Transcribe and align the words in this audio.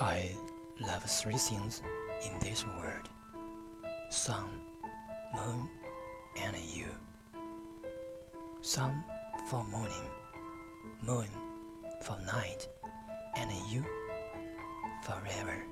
I 0.00 0.30
love 0.80 1.02
three 1.04 1.36
things 1.36 1.82
in 2.24 2.38
this 2.40 2.64
world 2.64 3.06
sun, 4.08 4.48
moon, 5.34 5.68
and 6.40 6.56
you. 6.56 6.86
Sun 8.62 9.04
for 9.50 9.62
morning, 9.64 10.08
moon 11.02 11.28
for 12.00 12.16
night, 12.24 12.66
and 13.36 13.50
you 13.70 13.84
forever. 15.02 15.62